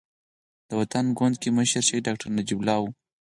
[0.67, 2.89] د وطن ګوند کې مشر شهيد ډاکټر نجيب الله وو.